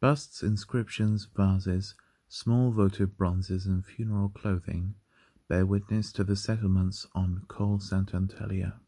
[0.00, 1.94] Busts, inscriptions, vases,
[2.28, 4.96] small votive bronzes and funeral clothing
[5.48, 8.80] bear witness to the settlements on the Col Sant’Elia.